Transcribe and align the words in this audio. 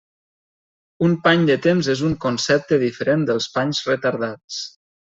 Un 1.07 1.13
pany 1.27 1.43
de 1.51 1.59
temps 1.67 1.91
és 1.95 2.03
un 2.09 2.17
concepte 2.25 2.83
diferent 2.87 3.31
dels 3.31 3.53
panys 3.59 3.87
retardats. 3.93 4.63